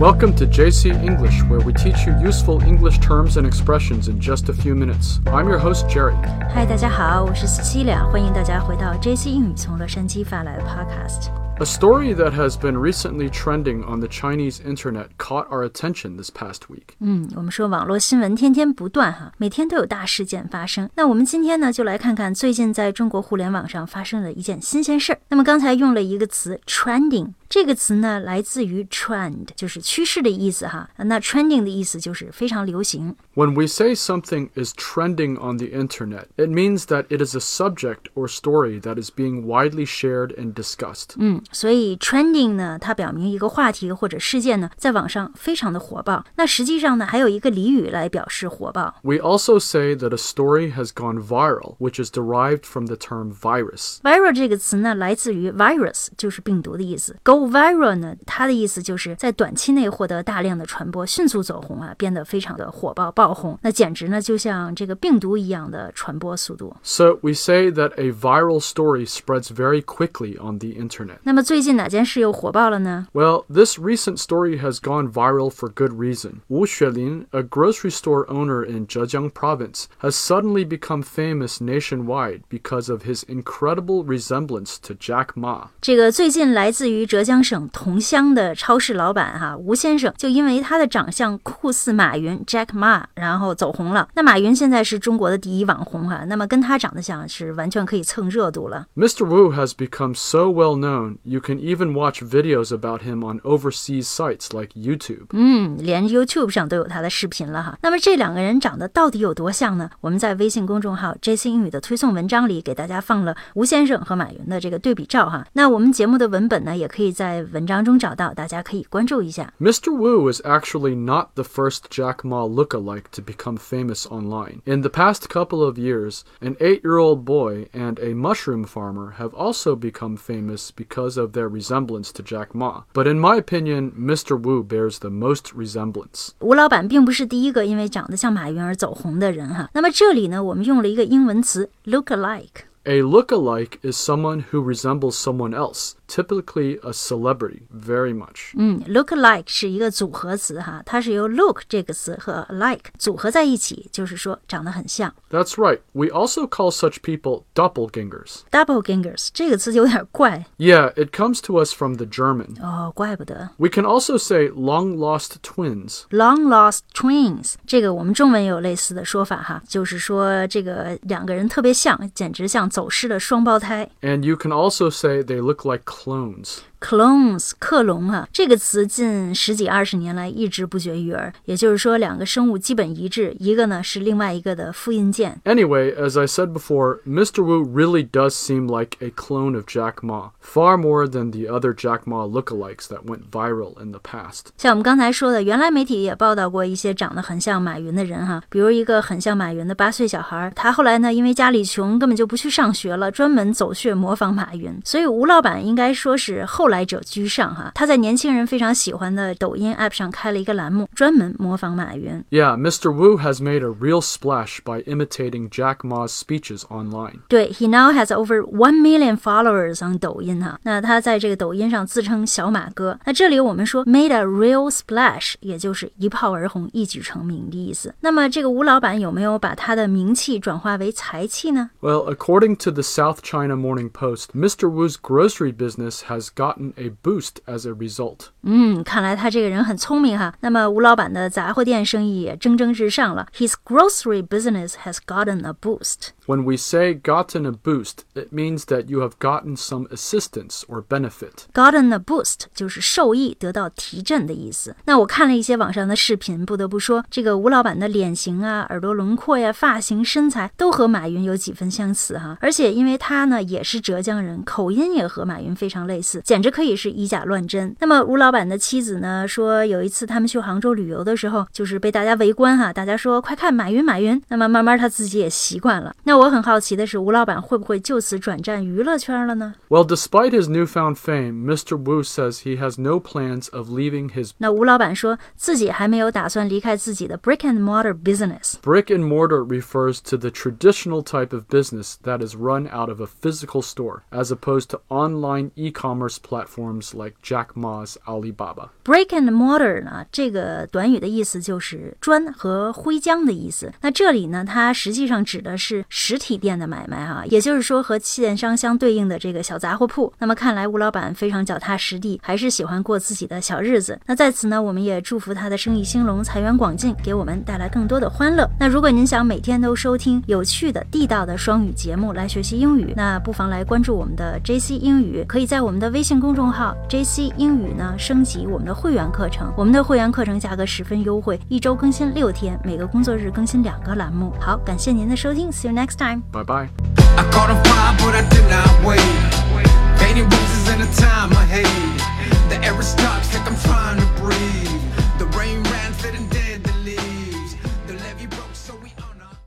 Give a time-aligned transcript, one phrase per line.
[0.00, 4.48] Welcome to JC English, where we teach you useful English terms and expressions in just
[4.48, 5.20] a few minutes.
[5.26, 6.16] I'm your host, Jerry.
[6.52, 11.28] 嗨，大家好，我是 Cecilia，欢迎大家回到 JC 英语从洛杉矶发来的 Podcast。
[11.60, 16.28] A story that has been recently trending on the Chinese internet caught our attention this
[16.28, 16.96] past week.
[16.98, 20.90] 嗯，我们说网络新闻天天不断哈，每天都有大事件发生。
[20.96, 25.20] 那我们今天呢，就来看看最近在中国互联网上发生的一件新鲜事儿。
[25.28, 27.34] 那么刚才用了一个词 trending。
[27.48, 30.88] 这个词呢，来自于 trend，就是趋势的意思哈。
[30.96, 33.14] 那 trending 的意思就是非常流行。
[33.34, 37.40] When we say something is trending on the internet, it means that it is a
[37.40, 41.10] subject or story that is being widely shared and discussed.
[41.18, 46.24] 嗯， 所以 trending 呢，它表明一个话题或者事件呢，在网上非常的火爆。
[46.36, 48.94] 那实际上呢，还有一个俚语来表示火爆。
[49.02, 53.32] We also say that a story has gone viral, which is derived from the term
[53.32, 53.98] virus.
[54.02, 57.16] viral 这个词呢，来自于 virus，就是病毒的意思。
[57.22, 63.58] Go viral 呢，它的意思就是在短期内获得大量的传播，迅速走红啊，变得非常的火爆爆红。
[63.62, 66.74] 那简直呢，就像这个病毒一样的传播速度。
[66.82, 71.18] So we say that a viral story spreads very quickly on the internet.
[71.24, 73.08] 那 么最近哪件事又火爆了呢？
[73.12, 76.40] Well, this recent story has gone viral for good reason.
[76.48, 82.90] Wu Xuelin, a grocery store owner in Zhejiang province, has suddenly become famous nationwide because
[82.90, 85.68] of his incredible resemblance to Jack Ma.
[85.80, 94.08] 这个最近来自于浙江省桐乡的超市老板哈吴先生，就因为他的长相酷似马云 Jack Ma，然后走红了。
[94.14, 98.86] 那马云现在是中国的第一网红哈，那么跟他长得像是完全可以蹭热度了。
[98.96, 99.26] Mr.
[99.26, 104.06] Wu has become so well known, you can even watch videos about him on overseas
[104.06, 105.26] sites like YouTube.
[105.32, 107.78] 嗯，连 YouTube 上都有他的视频了哈。
[107.82, 109.90] 那么这两个人长得到底有多像呢？
[110.00, 115.46] 我们在微信公众号 JC 英语的推送文章里给大家放了吴先生和马云的这个对比照哈。
[115.52, 119.52] 那我们节目的文本呢，也可以在文章中找到，大家可以关注一下。
[119.60, 119.90] Mr.
[119.92, 124.60] Wu is actually not the first Jack Ma lookalike to become famous online.
[124.64, 129.14] In the past couple of years, an eight year old boy and a mushroom farmer
[129.18, 132.82] have also become famous because of their resemblance to Jack Ma.
[132.94, 134.36] But in my opinion, Mr.
[134.36, 136.30] Wu bears the most resemblance.
[136.40, 139.70] 吴老板并不是第一个因为长得像马云而走红的人哈。
[139.74, 142.66] 那么这里呢，我们用了一个英文词 look alike。
[142.84, 148.52] A lookalike is someone who resembles someone else, typically a celebrity, very much.
[148.56, 155.14] 嗯，look alike 是一个组合词哈，它是由 look 这个词和 alike 组合在一起，就是说长得很像。
[155.30, 155.80] That's right.
[155.92, 158.40] We also call such people doppelgangers.
[158.50, 162.60] Doppelgangers 这个词有点怪 Yeah, it comes to us from the German.
[162.62, 163.50] 哦，怪不得。
[163.56, 166.02] We can also say long lost twins.
[166.10, 173.88] Long lost twins，这个我们中文也有类似的说法哈，就是说这个两个人特别像，简直像走失的双胞胎。
[174.02, 176.58] And you can also say they look like clones.
[176.80, 185.40] clones 克隆哈、这个词近十几二十年来一直不绝于耳，也就是说两个生物基本一致，一个呢是另外一个的复印件。
[185.44, 187.44] Anyway, as I said before, Mr.
[187.44, 191.72] Wu really does seem like a clone of Jack Ma, far more than the other
[191.72, 194.46] Jack Ma lookalikes that went viral in the past.
[194.56, 204.76] 像我们刚才说的，原来媒体也报道过一些长得很像马云的人哈，比如一个很像马云的八岁小孩，他后来呢因为家里穷，根本就不去上学了，专门走穴模仿马云。
[204.84, 212.24] 所以吴老板应该 说是后来者居上哈，他在年轻人非常喜欢的抖音 app 上开了一个栏目，专门模仿马云。
[212.30, 212.90] Yeah, Mr.
[212.90, 217.20] Wu has made a real splash by imitating Jack Ma's speeches online.
[217.28, 220.58] 对，he now has over one million followers on 抖音哈。
[220.62, 222.98] 那他在这个抖音上自称小马哥。
[223.04, 227.94] 那这里我们说 made a real splash，也就是一炮而红、一举成名的意思。
[228.00, 231.70] 那么这个吴老板有没有把他的名气转化为财气呢？
[231.80, 234.70] Well, according to the South China Morning Post, Mr.
[234.70, 238.28] Wu's grocery business has gotten a boost as a result.
[238.42, 240.34] 嗯，看来他这个人很聪明哈。
[240.40, 246.08] 那么吴老板的杂货店生意也蒸蒸日上了，his grocery business has gotten a boost。
[246.27, 250.83] When we say gotten a boost, it means that you have gotten some assistance or
[250.83, 251.45] benefit.
[251.53, 254.75] gotten a boost 就是受益、得到提振的意思。
[254.83, 262.37] 那我看了一些网上的视频，不得不说，这个吴老板的脸型啊、耳朵轮廓呀、发型、身材都和马云有几分相似哈。
[262.41, 267.73] 而且因为他呢也是浙江人，口音也和马云非常类似，简直可以是以假乱真。
[267.79, 274.21] 那么吴老板的妻子呢说，有一次他们去杭州旅游的时候，就是被大家围观哈，大家说快看马云马云。
[274.27, 275.95] 那么慢慢他自己也习惯了。
[276.03, 279.54] 那那我很好奇的是，吴老板会不会就此转战娱乐圈了呢？
[279.68, 281.76] Well, despite his newfound fame, Mr.
[281.76, 288.54] Wu says he has no plans of leaving his 那吴老板说自己还没有打算离开自己的 brick and mortar business。
[288.62, 293.00] brick and mortar refers to the traditional type of business that is run out of
[293.00, 298.70] a physical store, as opposed to online e-commerce platforms like Jack Ma's Alibaba.
[298.84, 303.72] brick and mortar 呢，这个短语的意思就是砖和灰浆的意思。
[303.80, 310.13] 那这里呢，它实际上指的是 实体店的买卖哈、也就是说和线商相对应的这个小杂货铺。
[310.17, 313.99] 那么看来吴老板非常脚踏实地，还是喜欢过自己的小日子。
[314.05, 318.49] 那在此呢，我们也祝福他的生意兴隆，财源广进，给我们带来更多的欢乐。
[318.57, 329.51] 那如果您想每天都收听有趣的、地道的双语节目来学习英语，那不妨来关注我们的 JC 英语，可以在我们的微信公众号 JC 英语呢升级我们的会员课程。
[329.57, 334.31] 我们的会员课程价格十分优惠，一周更新六天，每个工作日更新两个栏目。
[334.39, 336.69] 好，感谢您的收听，See you next time。Bye bye.